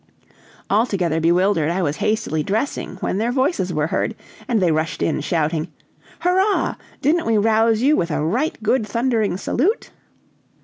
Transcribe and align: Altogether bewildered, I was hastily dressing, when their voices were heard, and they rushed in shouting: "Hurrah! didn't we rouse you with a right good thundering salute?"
Altogether 0.67 1.19
bewildered, 1.19 1.69
I 1.69 1.83
was 1.83 1.97
hastily 1.97 2.41
dressing, 2.41 2.95
when 3.01 3.19
their 3.19 3.31
voices 3.31 3.71
were 3.71 3.85
heard, 3.85 4.15
and 4.47 4.59
they 4.59 4.71
rushed 4.71 5.03
in 5.03 5.21
shouting: 5.21 5.67
"Hurrah! 6.21 6.73
didn't 7.03 7.27
we 7.27 7.37
rouse 7.37 7.83
you 7.83 7.95
with 7.95 8.09
a 8.09 8.23
right 8.25 8.57
good 8.63 8.87
thundering 8.87 9.37
salute?" 9.37 9.91